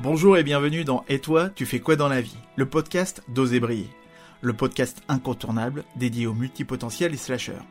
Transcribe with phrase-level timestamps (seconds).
[0.00, 2.36] Bonjour et bienvenue dans Et toi, tu fais quoi dans la vie?
[2.56, 3.90] Le podcast d'Oser briller.
[4.40, 7.64] Le podcast incontournable dédié aux multipotentiels et slasheurs.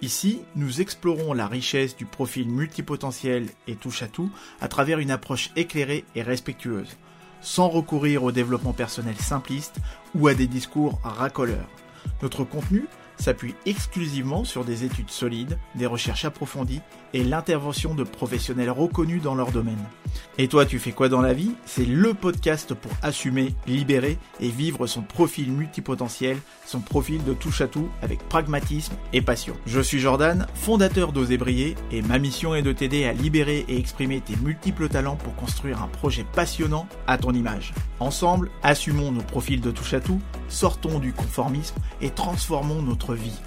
[0.00, 4.30] Ici, nous explorons la richesse du profil multipotentiel et touche à tout
[4.60, 6.96] à travers une approche éclairée et respectueuse,
[7.40, 9.78] sans recourir au développement personnel simpliste
[10.14, 11.68] ou à des discours racoleurs.
[12.22, 12.86] Notre contenu
[13.18, 16.80] s'appuie exclusivement sur des études solides, des recherches approfondies
[17.14, 19.82] et l'intervention de professionnels reconnus dans leur domaine.
[20.36, 21.52] Et toi, tu fais quoi dans la vie?
[21.64, 27.60] C'est le podcast pour assumer, libérer et vivre son profil multipotentiel, son profil de touche
[27.60, 29.54] à tout avec pragmatisme et passion.
[29.66, 33.78] Je suis Jordan, fondateur d'Oser Briller et ma mission est de t'aider à libérer et
[33.78, 37.72] exprimer tes multiples talents pour construire un projet passionnant à ton image.
[38.00, 43.38] Ensemble, assumons nos profils de touche à tout, sortons du conformisme et transformons notre vie.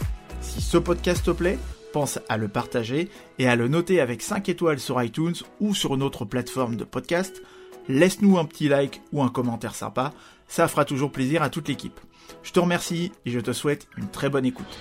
[0.42, 1.60] Si ce podcast te plaît,
[1.92, 5.98] pense à le partager et à le noter avec 5 étoiles sur iTunes ou sur
[5.98, 7.42] notre plateforme de podcast.
[7.88, 10.14] Laisse-nous un petit like ou un commentaire sympa,
[10.48, 12.00] ça fera toujours plaisir à toute l'équipe.
[12.44, 14.80] Je te remercie et je te souhaite une très bonne écoute.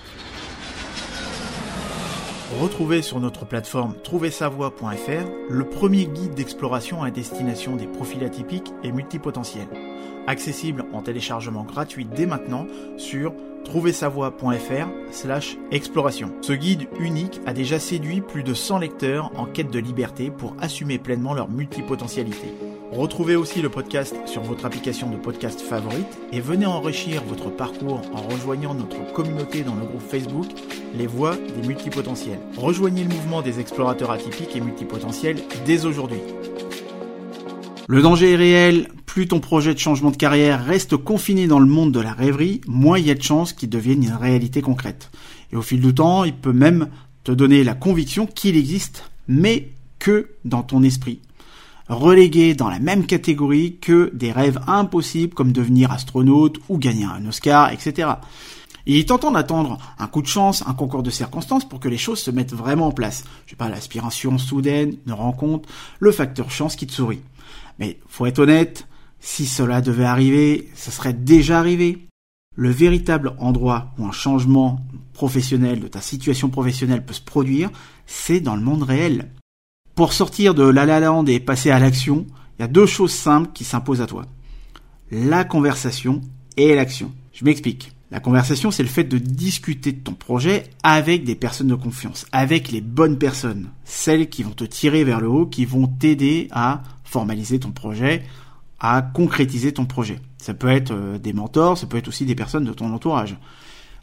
[2.59, 8.91] Retrouvez sur notre plateforme trouversavoie.fr le premier guide d'exploration à destination des profils atypiques et
[8.91, 9.69] multipotentiels,
[10.27, 16.33] accessible en téléchargement gratuit dès maintenant sur trouversavoie.fr slash exploration.
[16.41, 20.55] Ce guide unique a déjà séduit plus de 100 lecteurs en quête de liberté pour
[20.59, 22.49] assumer pleinement leur multipotentialité.
[22.91, 28.01] Retrouvez aussi le podcast sur votre application de podcast favorite et venez enrichir votre parcours
[28.13, 30.47] en rejoignant notre communauté dans le groupe Facebook
[30.93, 32.39] Les Voix des Multipotentiels.
[32.57, 36.19] Rejoignez le mouvement des explorateurs atypiques et multipotentiels dès aujourd'hui.
[37.87, 41.67] Le danger est réel, plus ton projet de changement de carrière reste confiné dans le
[41.67, 45.11] monde de la rêverie, moins il y a de chances qu'il devienne une réalité concrète.
[45.53, 46.89] Et au fil du temps, il peut même
[47.23, 51.21] te donner la conviction qu'il existe, mais que dans ton esprit
[51.89, 57.25] relégué dans la même catégorie que des rêves impossibles comme devenir astronaute ou gagner un
[57.27, 58.09] Oscar, etc.
[58.85, 61.97] Il est tentant d'attendre un coup de chance, un concours de circonstances pour que les
[61.97, 63.23] choses se mettent vraiment en place.
[63.45, 65.69] Je sais pas, l'aspiration soudaine, une rencontre,
[65.99, 67.21] le facteur chance qui te sourit.
[67.79, 68.87] Mais faut être honnête,
[69.19, 72.07] si cela devait arriver, ça serait déjà arrivé.
[72.55, 74.81] Le véritable endroit où un changement
[75.13, 77.69] professionnel de ta situation professionnelle peut se produire,
[78.07, 79.29] c'est dans le monde réel.
[79.95, 82.25] Pour sortir de la la land et passer à l'action,
[82.57, 84.25] il y a deux choses simples qui s'imposent à toi.
[85.11, 86.21] La conversation
[86.57, 87.11] et l'action.
[87.33, 87.91] Je m'explique.
[88.11, 92.25] La conversation, c'est le fait de discuter de ton projet avec des personnes de confiance,
[92.33, 96.49] avec les bonnes personnes, celles qui vont te tirer vers le haut, qui vont t'aider
[96.51, 98.23] à formaliser ton projet,
[98.81, 100.19] à concrétiser ton projet.
[100.37, 103.37] Ça peut être euh, des mentors, ça peut être aussi des personnes de ton entourage.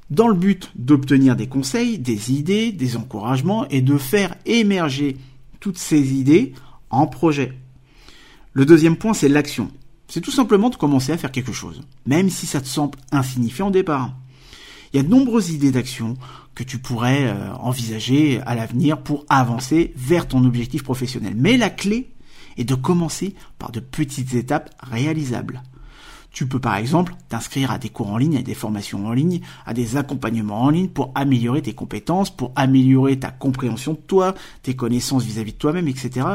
[0.09, 5.19] Dans le but d'obtenir des conseils, des idées, des encouragements et de faire émerger
[5.61, 6.55] toutes ces idées
[6.91, 7.59] en projet.
[8.53, 9.71] Le deuxième point, c'est l'action.
[10.09, 13.69] C'est tout simplement de commencer à faire quelque chose, même si ça te semble insignifiant
[13.69, 14.15] au départ.
[14.93, 16.17] Il y a de nombreuses idées d'action
[16.55, 21.35] que tu pourrais euh, envisager à l'avenir pour avancer vers ton objectif professionnel.
[21.37, 22.11] Mais la clé
[22.57, 25.63] est de commencer par de petites étapes réalisables.
[26.31, 29.41] Tu peux par exemple t'inscrire à des cours en ligne, à des formations en ligne,
[29.67, 34.35] à des accompagnements en ligne pour améliorer tes compétences, pour améliorer ta compréhension de toi,
[34.63, 36.27] tes connaissances vis-à-vis de toi-même, etc.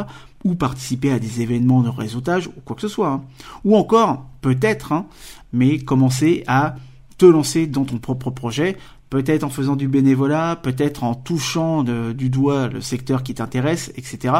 [0.43, 3.09] Ou participer à des événements de réseautage ou quoi que ce soit.
[3.09, 3.23] Hein.
[3.63, 5.05] Ou encore, peut-être, hein,
[5.53, 6.75] mais commencer à
[7.17, 8.77] te lancer dans ton propre projet,
[9.09, 14.33] peut-être en faisant du bénévolat, peut-être en touchant du doigt le secteur qui t'intéresse, etc.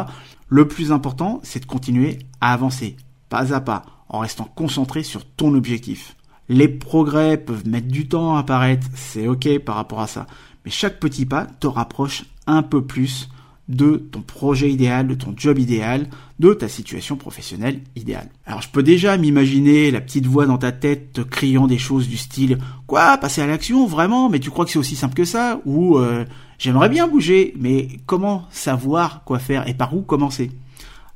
[0.48, 2.96] Le plus important, c'est de continuer à avancer,
[3.28, 6.16] pas à pas en restant concentré sur ton objectif.
[6.48, 10.26] Les progrès peuvent mettre du temps à apparaître, c'est ok par rapport à ça.
[10.64, 13.28] Mais chaque petit pas te rapproche un peu plus
[13.68, 16.08] de ton projet idéal, de ton job idéal,
[16.38, 18.28] de ta situation professionnelle idéale.
[18.44, 22.08] Alors je peux déjà m'imaginer la petite voix dans ta tête te criant des choses
[22.08, 24.28] du style Quoi Passer à l'action Vraiment?
[24.28, 25.60] Mais tu crois que c'est aussi simple que ça?
[25.64, 26.26] Ou euh,
[26.58, 30.50] J'aimerais bien bouger, mais comment savoir quoi faire et par où commencer?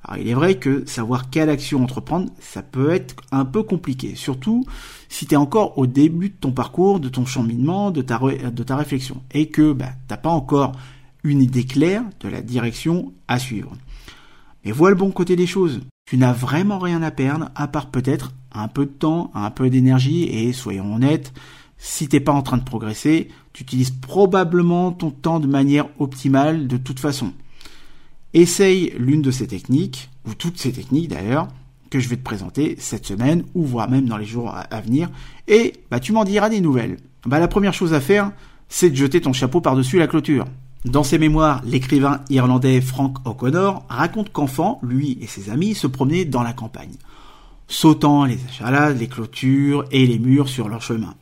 [0.09, 4.15] Alors, il est vrai que savoir quelle action entreprendre, ça peut être un peu compliqué,
[4.15, 4.65] surtout
[5.11, 8.19] si tu es encore au début de ton parcours, de ton cheminement, de ta,
[8.77, 10.73] réflexion, et que bah, t'as pas encore
[11.25, 13.77] une idée claire de la direction à suivre.
[14.65, 15.81] Mais vois le bon côté des choses.
[16.09, 19.69] Tu n'as vraiment rien à perdre, à part peut-être un peu de temps, un peu
[19.69, 21.35] d'énergie, et soyons honnêtes,
[21.77, 26.67] si t'es pas en train de progresser, tu utilises probablement ton temps de manière optimale
[26.67, 27.35] de toute façon.
[28.35, 31.49] Essaye l'une de ces techniques, ou toutes ces techniques d'ailleurs,
[31.91, 35.09] que je vais te présenter cette semaine, ou voire même dans les jours à venir,
[35.47, 36.99] et bah, tu m'en diras des nouvelles.
[37.27, 38.33] Bah, la première chose à faire,
[38.69, 40.45] c'est de jeter ton chapeau par-dessus la clôture.
[40.85, 46.25] Dans ses mémoires, l'écrivain irlandais Frank O'Connor raconte qu'enfant, lui et ses amis se promenaient
[46.25, 46.95] dans la campagne,
[47.67, 51.15] sautant les échalages, les clôtures et les murs sur leur chemin.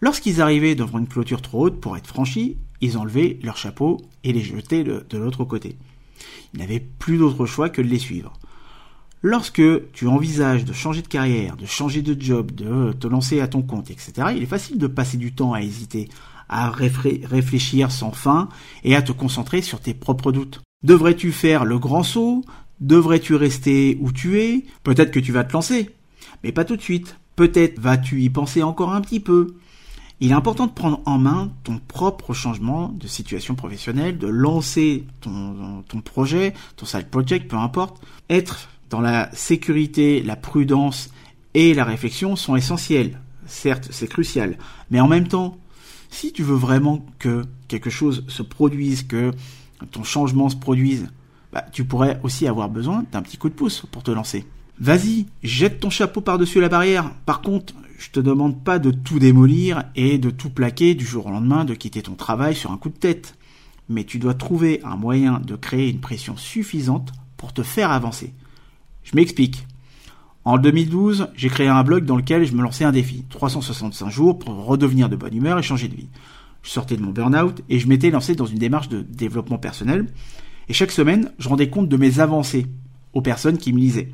[0.00, 4.32] Lorsqu'ils arrivaient devant une clôture trop haute pour être franchis, ils enlevaient leur chapeau et
[4.32, 5.76] les jetaient de l'autre côté.
[6.54, 8.32] Ils n'avaient plus d'autre choix que de les suivre.
[9.22, 9.62] Lorsque
[9.92, 13.60] tu envisages de changer de carrière, de changer de job, de te lancer à ton
[13.60, 16.08] compte, etc., il est facile de passer du temps à hésiter,
[16.48, 18.48] à réfléchir sans fin
[18.82, 20.60] et à te concentrer sur tes propres doutes.
[20.82, 22.42] Devrais-tu faire le grand saut?
[22.80, 24.64] Devrais-tu rester où tu es?
[24.84, 25.90] Peut-être que tu vas te lancer,
[26.42, 27.16] mais pas tout de suite.
[27.36, 29.54] Peut-être vas-tu y penser encore un petit peu.
[30.22, 35.06] Il est important de prendre en main ton propre changement de situation professionnelle, de lancer
[35.22, 38.02] ton, projet, ton side project, peu importe.
[38.28, 41.10] Être dans la sécurité, la prudence
[41.54, 43.18] et la réflexion sont essentiels.
[43.46, 44.58] Certes, c'est crucial,
[44.90, 45.56] mais en même temps,
[46.10, 49.30] si tu veux vraiment que quelque chose se produise, que
[49.90, 51.08] ton changement se produise,
[51.52, 54.44] bah, tu pourrais aussi avoir besoin d'un petit coup de pouce pour te lancer.
[54.78, 57.10] Vas-y, jette ton chapeau par-dessus la barrière.
[57.26, 61.26] Par contre, je te demande pas de tout démolir et de tout plaquer du jour
[61.26, 63.36] au lendemain, de quitter ton travail sur un coup de tête.
[63.90, 68.32] Mais tu dois trouver un moyen de créer une pression suffisante pour te faire avancer.
[69.04, 69.66] Je m'explique.
[70.46, 74.38] En 2012, j'ai créé un blog dans lequel je me lançais un défi, 365 jours
[74.38, 76.08] pour redevenir de bonne humeur et changer de vie.
[76.62, 80.06] Je sortais de mon burn-out et je m'étais lancé dans une démarche de développement personnel.
[80.70, 82.66] Et chaque semaine, je rendais compte de mes avancées
[83.12, 84.10] aux personnes qui me lisaient.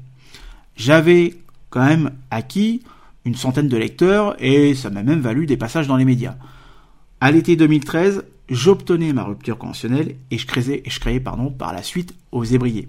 [0.74, 1.36] J'avais
[1.70, 2.82] quand même acquis
[3.26, 6.37] une centaine de lecteurs et ça m'a même valu des passages dans les médias.
[7.20, 12.87] À l'été 2013, j'obtenais ma rupture conventionnelle et je créais, par la suite aux ébriers.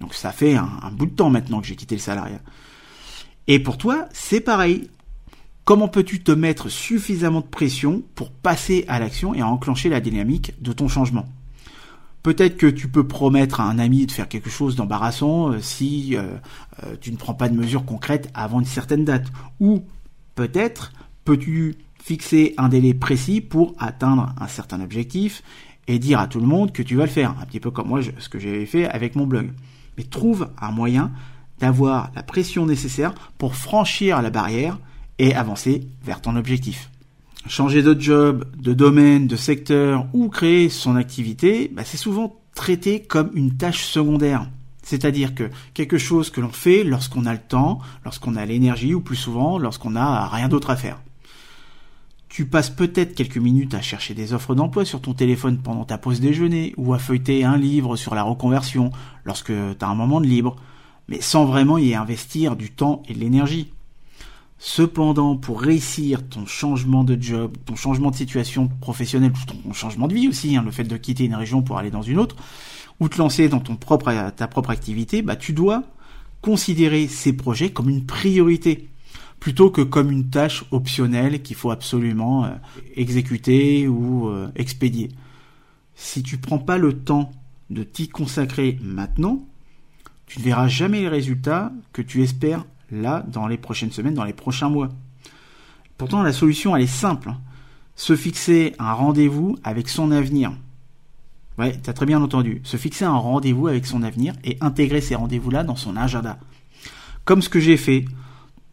[0.00, 2.40] Donc ça fait un, un bout de temps maintenant que j'ai quitté le salariat.
[3.46, 4.90] Et pour toi, c'est pareil.
[5.64, 10.52] Comment peux-tu te mettre suffisamment de pression pour passer à l'action et enclencher la dynamique
[10.60, 11.26] de ton changement?
[12.28, 16.14] Peut-être que tu peux promettre à un ami de faire quelque chose d'embarrassant euh, si
[16.14, 16.24] euh,
[16.84, 19.28] euh, tu ne prends pas de mesures concrètes avant une certaine date.
[19.60, 19.82] Ou
[20.34, 20.92] peut-être
[21.24, 25.42] peux-tu fixer un délai précis pour atteindre un certain objectif
[25.86, 27.34] et dire à tout le monde que tu vas le faire.
[27.40, 29.50] Un petit peu comme moi, ce que j'avais fait avec mon blog
[29.96, 31.10] mais trouve un moyen
[31.60, 34.78] d'avoir la pression nécessaire pour franchir la barrière
[35.18, 36.90] et avancer vers ton objectif.
[37.46, 43.00] Changer de job, de domaine, de secteur ou créer son activité, bah, c'est souvent traité
[43.00, 44.48] comme une tâche secondaire.
[44.82, 49.00] C'est-à-dire que quelque chose que l'on fait lorsqu'on a le temps, lorsqu'on a l'énergie ou
[49.00, 51.00] plus souvent lorsqu'on n'a rien d'autre à faire.
[52.28, 55.98] Tu passes peut-être quelques minutes à chercher des offres d'emploi sur ton téléphone pendant ta
[55.98, 58.90] pause déjeuner ou à feuilleter un livre sur la reconversion
[59.24, 60.56] lorsque tu as un moment de libre,
[61.08, 63.72] mais sans vraiment y investir du temps et de l'énergie.
[64.60, 70.14] Cependant, pour réussir ton changement de job, ton changement de situation professionnelle, ton changement de
[70.14, 72.34] vie aussi, hein, le fait de quitter une région pour aller dans une autre,
[72.98, 75.84] ou te lancer dans ta propre activité, bah, tu dois
[76.42, 78.88] considérer ces projets comme une priorité
[79.40, 82.50] plutôt que comme une tâche optionnelle qu'il faut absolument euh,
[82.96, 85.10] exécuter ou euh, expédier.
[85.94, 87.30] Si tu prends pas le temps
[87.70, 89.46] de t'y consacrer maintenant,
[90.26, 94.24] tu ne verras jamais les résultats que tu espères là dans les prochaines semaines, dans
[94.24, 94.88] les prochains mois.
[95.96, 97.32] Pourtant, la solution, elle est simple.
[97.96, 100.52] Se fixer un rendez-vous avec son avenir.
[101.58, 102.60] Ouais, t'as très bien entendu.
[102.62, 106.38] Se fixer un rendez-vous avec son avenir et intégrer ces rendez-vous-là dans son agenda.
[107.24, 108.04] Comme ce que j'ai fait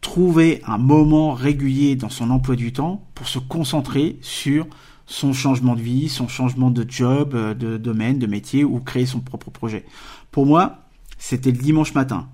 [0.00, 4.66] trouver un moment régulier dans son emploi du temps pour se concentrer sur
[5.06, 9.06] son changement de vie, son changement de job, euh, de domaine, de métier ou créer
[9.06, 9.84] son propre projet.
[10.30, 10.78] Pour moi,
[11.18, 12.28] c'était le dimanche matin.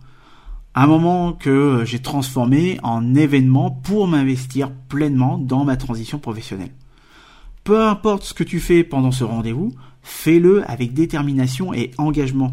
[0.75, 6.73] Un moment que j'ai transformé en événement pour m'investir pleinement dans ma transition professionnelle.
[7.62, 12.52] Peu importe ce que tu fais pendant ce rendez-vous, fais-le avec détermination et engagement.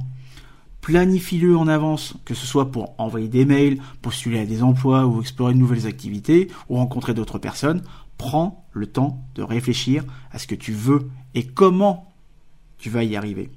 [0.82, 5.22] Planifie-le en avance, que ce soit pour envoyer des mails, postuler à des emplois ou
[5.22, 7.84] explorer de nouvelles activités ou rencontrer d'autres personnes.
[8.18, 12.14] Prends le temps de réfléchir à ce que tu veux et comment
[12.78, 13.50] tu vas y arriver.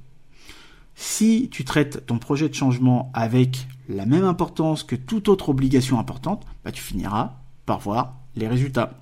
[1.03, 5.99] Si tu traites ton projet de changement avec la même importance que toute autre obligation
[5.99, 7.33] importante, bah tu finiras
[7.67, 8.93] par voir les résultats.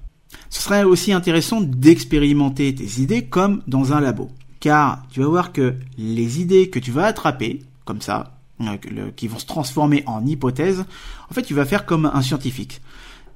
[0.49, 4.28] Ce serait aussi intéressant d'expérimenter tes idées comme dans un labo.
[4.61, 9.28] Car tu vas voir que les idées que tu vas attraper, comme ça, euh, qui
[9.28, 10.87] vont se transformer en hypothèses,
[11.30, 12.80] en fait, tu vas faire comme un scientifique.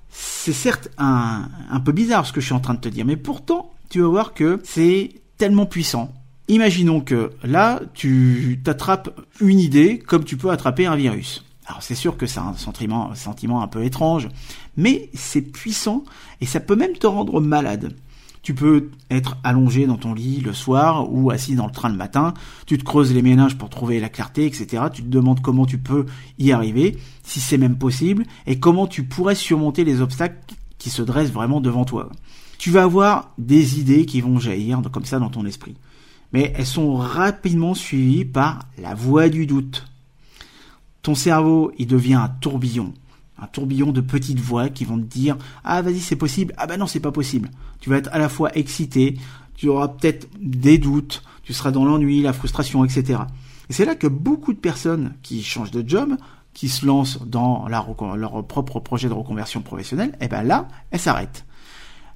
[0.09, 3.05] C'est certes un, un peu bizarre ce que je suis en train de te dire,
[3.05, 6.11] mais pourtant, tu vas voir que c'est tellement puissant.
[6.49, 11.45] Imaginons que là, tu t'attrapes une idée comme tu peux attraper un virus.
[11.67, 14.29] Alors c'est sûr que c'est un sentiment, un sentiment un peu étrange,
[14.77, 16.05] mais c'est puissant
[16.43, 17.97] et ça peut même te rendre malade.
[18.43, 21.97] Tu peux être allongé dans ton lit le soir ou assis dans le train le
[21.97, 22.35] matin.
[22.67, 24.85] Tu te creuses les méninges pour trouver la clarté, etc.
[24.93, 26.05] Tu te demandes comment tu peux
[26.39, 30.37] y arriver, si c'est même possible, et comment tu pourrais surmonter les obstacles
[30.77, 32.11] qui se dressent vraiment devant toi.
[32.59, 35.75] Tu vas avoir des idées qui vont jaillir comme ça dans ton esprit.
[36.35, 39.87] Mais elles sont rapidement suivies par la voix du doute.
[41.01, 42.93] Ton cerveau, il devient un tourbillon.
[43.41, 46.53] Un tourbillon de petites voix qui vont te dire ah vas-y c'est possible.
[46.59, 47.51] Ah ben non c'est pas possible
[47.85, 49.19] tu vas être à la fois excité
[49.55, 53.21] tu auras peut-être des doutes tu seras dans l'ennui la frustration etc
[53.69, 56.17] et c'est là que beaucoup de personnes qui changent de job
[56.55, 61.45] qui se lancent dans leur propre projet de reconversion professionnelle eh ben là elles s'arrêtent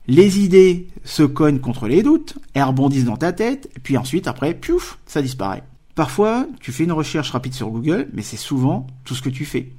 [0.08, 4.26] les idées se cognent contre les doutes elles rebondissent dans ta tête et puis ensuite
[4.26, 5.62] après piouf ça disparaît
[5.98, 9.44] Parfois, tu fais une recherche rapide sur Google, mais c'est souvent tout ce que tu
[9.44, 9.72] fais.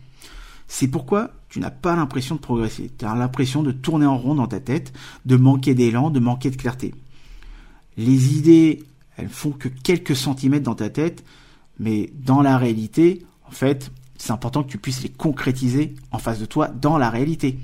[0.67, 2.91] C'est pourquoi tu n'as pas l'impression de progresser.
[2.99, 4.91] Tu as l'impression de tourner en rond dans ta tête,
[5.25, 6.93] de manquer d'élan, de manquer de clarté.
[7.95, 8.83] Les idées,
[9.15, 11.23] elles font que quelques centimètres dans ta tête,
[11.79, 16.41] mais dans la réalité, en fait, c'est important que tu puisses les concrétiser en face
[16.41, 17.59] de toi dans la réalité.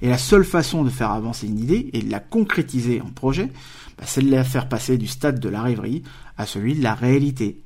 [0.00, 3.50] Et la seule façon de faire avancer une idée et de la concrétiser en projet,
[3.98, 6.02] bah, c'est de la faire passer du stade de la rêverie
[6.36, 7.60] à celui de la réalité.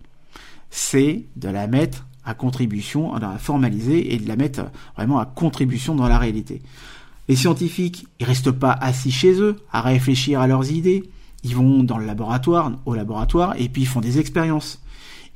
[0.71, 5.27] C'est de la mettre à contribution, de la formaliser et de la mettre vraiment à
[5.27, 6.63] contribution dans la réalité.
[7.29, 11.05] Les scientifiques, ils restent pas assis chez eux à réfléchir à leurs idées.
[11.45, 14.83] Ils vont dans le laboratoire, au laboratoire, et puis ils font des expériences.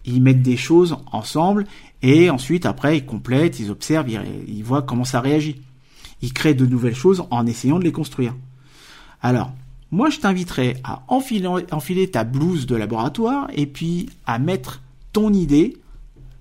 [0.04, 1.66] Ils mettent des choses ensemble,
[2.02, 5.62] et ensuite, après, ils complètent, ils observent, ils, voient comment ça réagit.
[6.22, 8.34] Ils créent de nouvelles choses en essayant de les construire.
[9.22, 9.52] Alors,
[9.90, 14.82] moi, je t'inviterais à enfiler, enfiler ta blouse de laboratoire, et puis à mettre
[15.12, 15.76] ton idée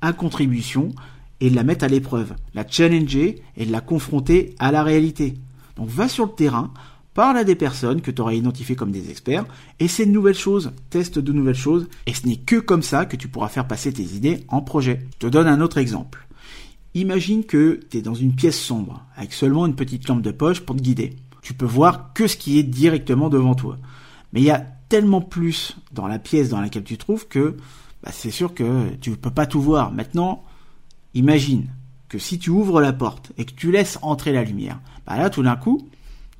[0.01, 0.93] à contribution
[1.41, 5.35] et de la mettre à l'épreuve, la challenger et de la confronter à la réalité.
[5.75, 6.71] Donc va sur le terrain,
[7.13, 9.45] parle à des personnes que tu auras identifiées comme des experts,
[9.79, 13.15] essaie de nouvelles choses, teste de nouvelles choses, et ce n'est que comme ça que
[13.15, 15.01] tu pourras faire passer tes idées en projet.
[15.13, 16.27] Je te donne un autre exemple.
[16.95, 20.61] Imagine que tu es dans une pièce sombre, avec seulement une petite lampe de poche
[20.61, 21.17] pour te guider.
[21.41, 23.77] Tu peux voir que ce qui est directement devant toi.
[24.31, 27.57] Mais il y a tellement plus dans la pièce dans laquelle tu te trouves que
[28.01, 29.91] bah, c'est sûr que tu ne peux pas tout voir.
[29.91, 30.45] Maintenant,
[31.13, 31.67] imagine
[32.07, 35.29] que si tu ouvres la porte et que tu laisses entrer la lumière, bah là
[35.29, 35.89] tout d'un coup,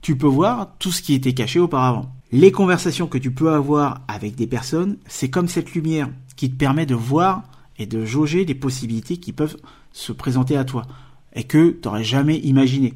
[0.02, 2.16] tu peux voir tout ce qui était caché auparavant.
[2.32, 6.56] Les conversations que tu peux avoir avec des personnes, c'est comme cette lumière qui te
[6.56, 7.44] permet de voir
[7.78, 9.58] et de jauger les possibilités qui peuvent
[9.92, 10.86] se présenter à toi
[11.34, 12.94] et que tu n'aurais jamais imaginé.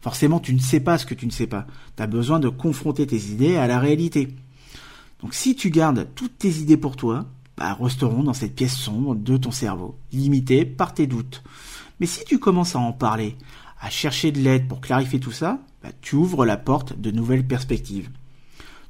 [0.00, 1.66] Forcément, tu ne sais pas ce que tu ne sais pas.
[1.96, 4.28] Tu as besoin de confronter tes idées à la réalité.
[5.20, 9.14] Donc si tu gardes toutes tes idées pour toi, bah, resteront dans cette pièce sombre
[9.14, 11.42] de ton cerveau, limitée par tes doutes.
[12.00, 13.36] Mais si tu commences à en parler,
[13.80, 17.46] à chercher de l'aide pour clarifier tout ça, bah, tu ouvres la porte de nouvelles
[17.46, 18.08] perspectives.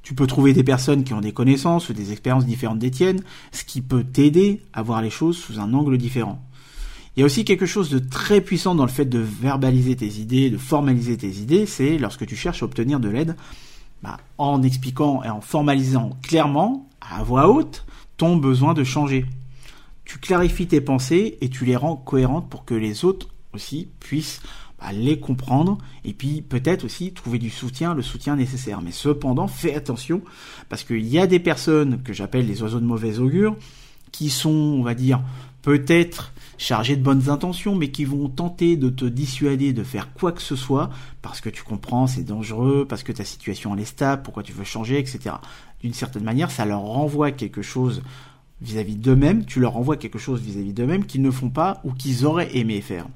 [0.02, 3.22] Tu peux trouver des personnes qui ont des connaissances ou des expériences différentes des tiennes,
[3.52, 6.42] ce qui peut t'aider à voir les choses sous un angle différent.
[7.16, 10.08] Il y a aussi quelque chose de très puissant dans le fait de verbaliser tes
[10.20, 13.36] idées, de formaliser tes idées, c'est lorsque tu cherches à obtenir de l'aide,
[14.02, 17.84] bah, en expliquant et en formalisant clairement, à voix haute,
[18.16, 19.26] ton besoin de changer.
[20.04, 24.40] Tu clarifies tes pensées et tu les rends cohérentes pour que les autres aussi puissent
[24.80, 28.80] bah, les comprendre et puis peut-être aussi trouver du soutien, le soutien nécessaire.
[28.82, 30.22] Mais cependant, fais attention
[30.68, 33.56] parce qu'il y a des personnes que j'appelle les oiseaux de mauvais augure
[34.12, 35.22] qui sont, on va dire,
[35.62, 40.32] peut-être chargés de bonnes intentions, mais qui vont tenter de te dissuader de faire quoi
[40.32, 40.90] que ce soit,
[41.22, 44.64] parce que tu comprends, c'est dangereux, parce que ta situation est stable, pourquoi tu veux
[44.64, 45.36] changer, etc.
[45.80, 48.02] D'une certaine manière, ça leur renvoie quelque chose
[48.60, 52.26] vis-à-vis d'eux-mêmes, tu leur renvoies quelque chose vis-à-vis d'eux-mêmes qu'ils ne font pas ou qu'ils
[52.26, 53.06] auraient aimé faire.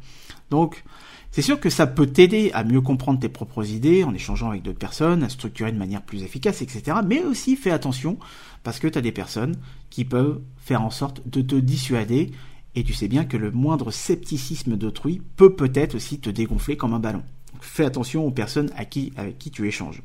[0.51, 0.85] Donc,
[1.35, 4.63] c'est sûr que ça peut t'aider à mieux comprendre tes propres idées en échangeant avec
[4.63, 6.99] d'autres personnes, à structurer de manière plus efficace, etc.
[7.05, 8.21] Mais aussi fais attention
[8.63, 9.57] parce que tu as des personnes
[9.91, 12.31] qui peuvent faire en sorte de te dissuader
[12.77, 16.95] et tu sais bien que le moindre scepticisme d'autrui peut peut-être aussi te dégonfler comme
[16.95, 17.25] un ballon.
[17.61, 20.05] fais attention aux personnes à qui, avec qui tu échanges.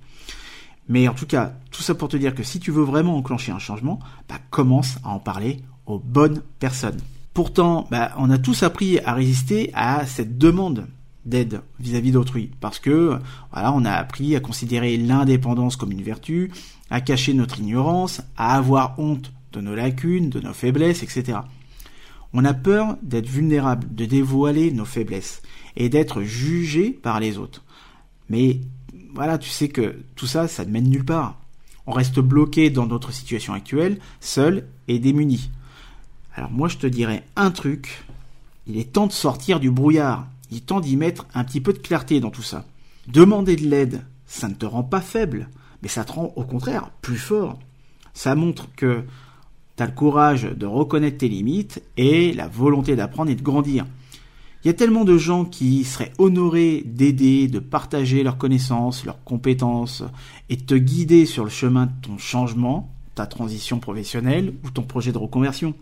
[0.88, 3.52] Mais en tout cas, tout ça pour te dire que si tu veux vraiment enclencher
[3.52, 6.98] un changement, bah, commence à en parler aux bonnes personnes.
[7.36, 10.88] Pourtant, bah, on a tous appris à résister à cette demande
[11.26, 13.20] d'aide vis-à-vis d'autrui parce que
[13.52, 16.52] voilà on a appris à considérer l'indépendance comme une vertu
[16.90, 21.40] à cacher notre ignorance à avoir honte de nos lacunes de nos faiblesses etc
[22.34, 25.42] on a peur d'être vulnérable, de dévoiler nos faiblesses
[25.76, 27.64] et d'être jugé par les autres.
[28.30, 28.60] Mais
[29.14, 31.40] voilà, tu sais que tout ça, ça ne mène nulle part.
[31.88, 35.50] On reste bloqué dans notre situation actuelle, seul et démuni.
[36.36, 38.06] Alors moi je te dirais un truc,
[38.68, 41.80] il est temps de sortir du brouillard, il temps d'y mettre un petit peu de
[41.80, 42.66] clarté dans tout ça.
[43.08, 45.50] Demander de l'aide, ça ne te rend pas faible,
[45.82, 47.60] mais ça te rend au contraire plus fort.
[48.14, 49.04] Ça montre que
[49.78, 53.86] tu as le courage de reconnaître tes limites et la volonté d'apprendre et de grandir.
[54.64, 59.24] Il y a tellement de gens qui seraient honorés d'aider, de partager leurs connaissances, leurs
[59.24, 60.04] compétences
[60.50, 64.84] et de te guider sur le chemin de ton changement, ta transition professionnelle ou ton
[64.84, 65.74] projet de reconversion.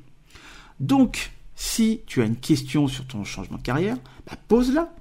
[0.80, 3.98] Donc, si tu as une question sur ton changement de carrière,
[4.28, 4.94] bah, pose-la.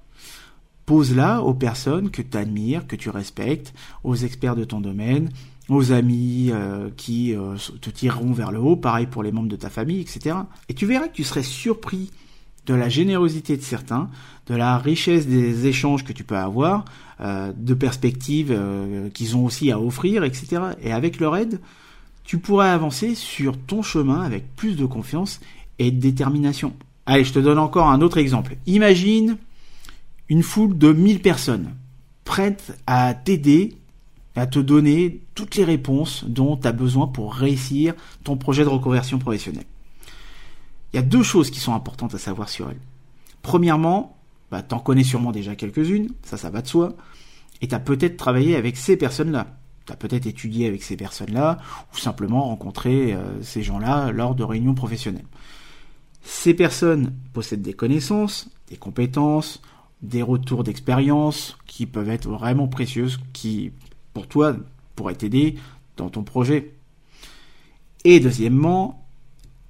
[0.87, 5.31] Pose-la aux personnes que tu admires, que tu respectes, aux experts de ton domaine,
[5.69, 9.57] aux amis euh, qui euh, te tireront vers le haut, pareil pour les membres de
[9.57, 10.35] ta famille, etc.
[10.71, 12.11] Et tu verras que tu serais surpris
[12.65, 14.09] de la générosité de certains,
[14.47, 16.87] de la richesse des échanges que tu peux avoir,
[17.21, 18.59] euh, de perspectives
[19.13, 20.63] qu'ils ont aussi à offrir, etc.
[20.81, 21.61] Et avec leur aide,
[22.25, 25.41] tu pourrais avancer sur ton chemin avec plus de confiance
[25.79, 26.75] et de détermination.
[27.07, 28.57] Allez, je te donne encore un autre exemple.
[28.67, 29.37] Imagine
[30.29, 31.75] une foule de 1000 personnes
[32.25, 33.77] prêtes à t'aider,
[34.35, 38.69] à te donner toutes les réponses dont tu as besoin pour réussir ton projet de
[38.69, 39.65] reconversion professionnelle.
[40.93, 42.81] Il y a deux choses qui sont importantes à savoir sur elle.
[43.43, 44.17] Premièrement,
[44.51, 46.95] bah, en connais sûrement déjà quelques-unes, ça ça va de soi,
[47.61, 49.47] et tu as peut-être travaillé avec ces personnes-là.
[49.87, 51.59] Tu as peut-être étudié avec ces personnes-là,
[51.95, 55.25] ou simplement rencontré euh, ces gens-là lors de réunions professionnelles.
[56.29, 59.63] Ces personnes possèdent des connaissances, des compétences,
[60.03, 63.71] des retours d'expérience qui peuvent être vraiment précieuses, qui,
[64.13, 64.57] pour toi,
[64.97, 65.55] pourraient t'aider
[65.97, 66.75] dans ton projet.
[68.03, 69.07] Et deuxièmement,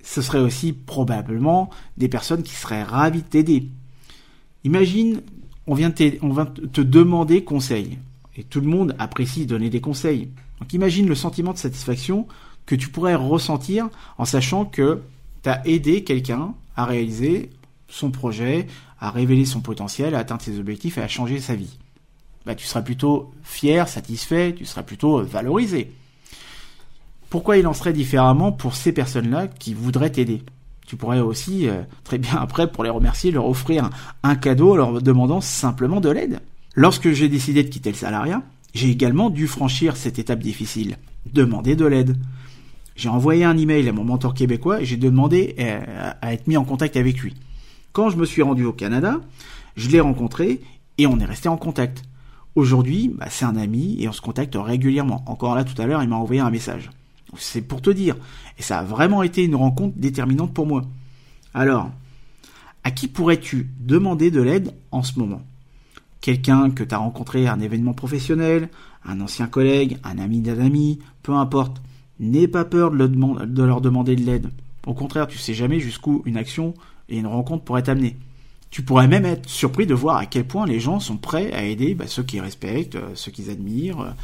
[0.03, 3.69] ce serait aussi probablement des personnes qui seraient ravies de t'aider.
[4.65, 5.21] Imagine,
[5.67, 7.99] on vient, on va te demander conseil.
[8.35, 10.31] Et tout le monde apprécie donner des conseils.
[10.61, 12.27] Donc imagine le sentiment de satisfaction
[12.65, 15.03] que tu pourrais ressentir en sachant que
[15.47, 17.50] tu as aidé quelqu'un à réaliser
[17.87, 18.67] son projet,
[18.99, 21.79] à révéler son potentiel, à atteindre ses objectifs et à changer sa vie.
[22.45, 25.93] Bah, tu seras plutôt fier, satisfait, tu seras plutôt valorisé.
[27.31, 30.43] Pourquoi il en serait différemment pour ces personnes-là qui voudraient t'aider?
[30.85, 33.88] Tu pourrais aussi, euh, très bien après, pour les remercier, leur offrir
[34.25, 36.41] un, cadeau en leur demandant simplement de l'aide.
[36.75, 38.43] Lorsque j'ai décidé de quitter le salariat,
[38.75, 40.97] j'ai également dû franchir cette étape difficile,
[41.32, 42.17] demander de l'aide.
[42.97, 46.56] J'ai envoyé un email à mon mentor québécois et j'ai demandé euh, à être mis
[46.56, 47.35] en contact avec lui.
[47.93, 49.21] Quand je me suis rendu au Canada,
[49.76, 50.61] je l'ai rencontré
[50.97, 52.02] et on est resté en contact.
[52.54, 55.23] Aujourd'hui, bah, c'est un ami et on se contacte régulièrement.
[55.26, 56.91] Encore là, tout à l'heure, il m'a envoyé un message.
[57.37, 58.17] C'est pour te dire.
[58.59, 60.82] Et ça a vraiment été une rencontre déterminante pour moi.
[61.52, 61.91] Alors,
[62.82, 65.43] à qui pourrais-tu demander de l'aide en ce moment?
[66.23, 68.71] Quelqu'un que tu as rencontré à un événement professionnel,
[69.04, 71.82] un ancien collègue, un ami d'un ami, peu importe.
[72.19, 74.49] N'aie pas peur de, leur demander de l'aide.
[74.87, 76.75] Au contraire, tu sais jamais jusqu'où une action
[77.09, 78.17] et une rencontre pourraient t'amener.
[78.71, 81.65] Tu pourrais même être surpris de voir à quel point les gens sont prêts à
[81.65, 84.15] aider bah, ceux qu'ils respectent, euh, ceux qu'ils admirent,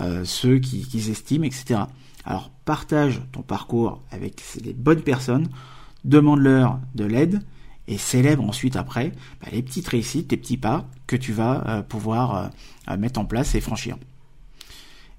[0.00, 1.80] euh, ceux qu'ils estiment, etc.
[2.24, 5.48] Alors partage ton parcours avec les bonnes personnes,
[6.04, 7.42] demande-leur de l'aide
[7.88, 11.82] et célèbre ensuite après bah, les petites réussites, les petits pas que tu vas euh,
[11.82, 12.50] pouvoir
[12.98, 13.96] mettre en place et franchir.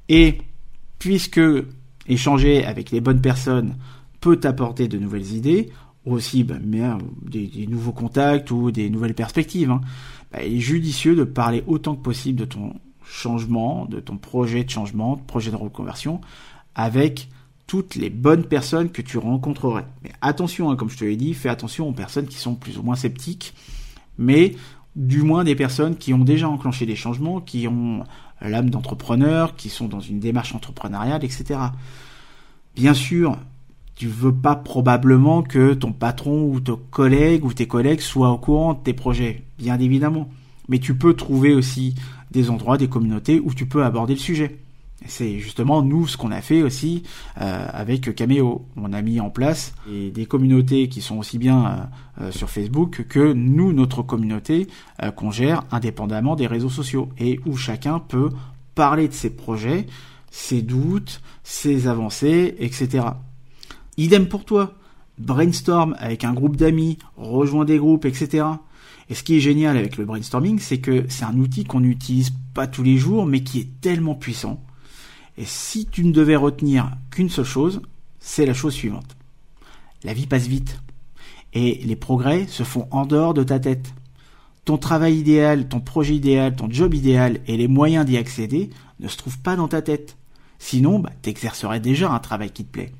[0.09, 0.37] Et
[0.99, 1.41] puisque
[2.07, 3.75] échanger avec les bonnes personnes
[4.19, 5.69] peut t'apporter de nouvelles idées,
[6.05, 9.81] aussi bah, des, nouveaux contacts ou des nouvelles perspectives, hein,
[10.31, 12.73] bah, il est judicieux de parler autant que possible de ton
[13.05, 16.21] changement, de ton projet de changement, de projet de reconversion,
[16.75, 17.29] avec
[17.67, 19.85] toutes les bonnes personnes que tu rencontrerais.
[20.03, 22.77] Mais attention, hein, comme je te l'ai dit, fais attention aux personnes qui sont plus
[22.77, 23.53] ou moins sceptiques,
[24.17, 24.55] mais
[24.95, 28.03] du moins des personnes qui ont déjà enclenché des changements, qui ont
[28.41, 31.59] l'âme d'entrepreneur, qui sont dans une démarche entrepreneuriale, etc.
[32.75, 33.37] Bien sûr,
[33.95, 38.37] tu veux pas probablement que ton patron ou ton collègue ou tes collègues soient au
[38.37, 40.29] courant de tes projets, bien évidemment.
[40.69, 41.95] Mais tu peux trouver aussi
[42.29, 44.59] des endroits, des communautés où tu peux aborder le sujet.
[45.05, 47.03] C'est justement nous ce qu'on a fait aussi
[47.39, 48.65] euh, avec Cameo.
[48.75, 53.05] On a mis en place des communautés qui sont aussi bien euh, euh, sur Facebook
[53.07, 54.67] que nous, notre communauté,
[55.15, 58.31] qu'on gère indépendamment des réseaux sociaux et où chacun peut
[58.73, 59.85] parler de ses projets,
[60.31, 63.05] ses doutes, ses avancées, etc.
[63.97, 64.73] Idem pour toi.
[65.19, 68.45] Brainstorm avec un groupe d'amis, rejoins des groupes, etc.
[69.09, 72.31] Et ce qui est génial avec le brainstorming, c'est que c'est un outil qu'on n'utilise
[72.53, 74.63] pas tous les jours, mais qui est tellement puissant
[75.37, 77.81] et si tu ne devais retenir qu'une seule chose,
[78.19, 79.15] c'est la chose suivante.
[80.03, 80.81] La vie passe vite.
[81.53, 83.93] Et les progrès se font en dehors de ta tête.
[84.65, 88.69] Ton travail idéal, ton projet idéal, ton job idéal et les moyens d'y accéder
[88.99, 90.17] ne se trouvent pas dans ta tête.
[90.59, 92.91] Sinon, bah, tu exercerais déjà un travail qui te plaît.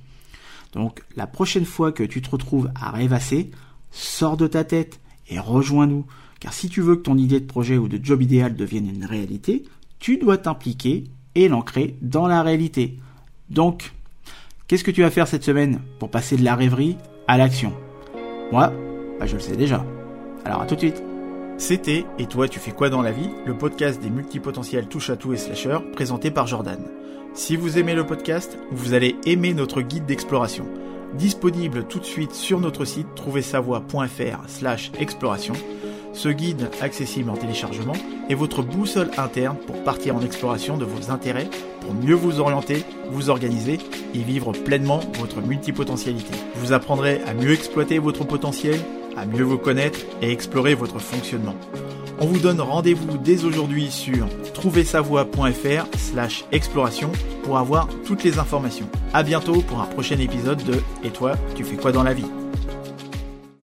[0.73, 3.51] Donc, la prochaine fois que tu te retrouves à rêvasser,
[3.91, 6.05] sors de ta tête et rejoins-nous.
[6.39, 9.05] Car si tu veux que ton idée de projet ou de job idéal devienne une
[9.05, 9.63] réalité,
[9.99, 11.05] tu dois t'impliquer
[11.37, 12.97] et l'ancrer dans la réalité.
[13.49, 13.93] Donc,
[14.67, 16.97] qu'est-ce que tu vas faire cette semaine pour passer de la rêverie
[17.27, 17.73] à l'action?
[18.51, 18.73] Moi,
[19.19, 19.85] bah, je le sais déjà.
[20.43, 21.03] Alors à tout de suite.
[21.59, 23.29] C'était Et toi tu fais quoi dans la vie?
[23.45, 26.79] Le podcast des multipotentiels touche à tout et slasher présenté par Jordan.
[27.33, 30.65] Si vous aimez le podcast, vous allez aimer notre guide d'exploration.
[31.13, 35.53] Disponible tout de suite sur notre site trouversavoie.fr slash exploration.
[36.17, 37.93] Ce guide, accessible en téléchargement,
[38.27, 41.47] est votre boussole interne pour partir en exploration de vos intérêts,
[41.81, 43.77] pour mieux vous orienter, vous organiser
[44.15, 46.33] et vivre pleinement votre multipotentialité.
[46.55, 48.79] Vous apprendrez à mieux exploiter votre potentiel
[49.15, 51.55] à mieux vous connaître et explorer votre fonctionnement.
[52.19, 57.11] On vous donne rendez-vous dès aujourd'hui sur trouversavoie.fr slash exploration
[57.43, 58.89] pour avoir toutes les informations.
[59.13, 62.25] À bientôt pour un prochain épisode de Et toi, tu fais quoi dans la vie?